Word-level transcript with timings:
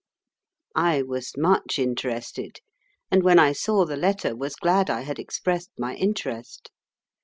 I 0.73 1.03
was 1.03 1.37
much 1.37 1.77
interested, 1.77 2.57
and 3.11 3.21
when 3.21 3.37
I 3.37 3.51
saw 3.53 3.85
the 3.85 3.95
letter 3.97 4.35
was 4.35 4.55
glad 4.55 4.89
I 4.89 5.01
had 5.01 5.19
expressed 5.19 5.69
my 5.77 5.93
interest. 5.93 6.71